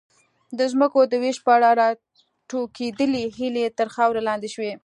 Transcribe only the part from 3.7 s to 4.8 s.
تر خاورې لاندې شوې.